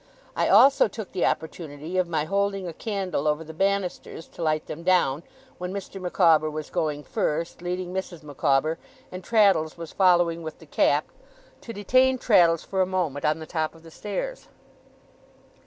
I 0.35 0.49
also 0.49 0.87
took 0.87 1.11
the 1.11 1.27
opportunity 1.27 1.99
of 1.99 2.07
my 2.09 2.23
holding 2.25 2.67
a 2.67 2.73
candle 2.73 3.27
over 3.27 3.43
the 3.43 3.53
banisters 3.53 4.27
to 4.29 4.41
light 4.41 4.65
them 4.65 4.81
down, 4.81 5.21
when 5.59 5.71
Mr. 5.71 6.01
Micawber 6.01 6.49
was 6.49 6.71
going 6.71 7.03
first, 7.03 7.61
leading 7.61 7.93
Mrs. 7.93 8.23
Micawber, 8.23 8.79
and 9.11 9.23
Traddles 9.23 9.77
was 9.77 9.91
following 9.91 10.41
with 10.41 10.57
the 10.57 10.65
cap, 10.65 11.09
to 11.61 11.71
detain 11.71 12.17
Traddles 12.17 12.63
for 12.63 12.81
a 12.81 12.87
moment 12.87 13.25
on 13.25 13.37
the 13.37 13.45
top 13.45 13.75
of 13.75 13.83
the 13.83 13.91
stairs. 13.91 14.47